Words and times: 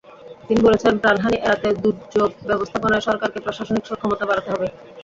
তিনি 0.47 0.59
বলেছেন, 0.63 0.93
প্রাণহানি 0.97 1.37
এড়াতে 1.39 1.67
দুর্যোগ 1.83 2.29
ব্যবস্থাপনায় 2.49 3.05
সরকারকে 3.07 3.39
প্রশাসনিক 3.45 3.83
সক্ষমতা 3.89 4.25
বাড়াতে 4.29 4.49
হবে। 4.53 4.67